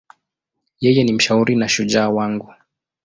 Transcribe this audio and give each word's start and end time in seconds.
Yeye 0.79 1.03
ni 1.03 1.13
mshauri 1.13 1.55
na 1.55 1.67
shujaa 1.69 2.09
wangu. 2.09 2.53